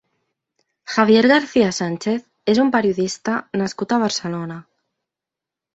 Javier 0.93 1.21
García 1.31 1.67
Sánchez 1.79 2.25
és 2.55 2.63
un 2.67 2.73
periodista 2.77 3.37
nascut 3.65 3.95
a 3.99 4.03
Barcelona. 4.07 4.63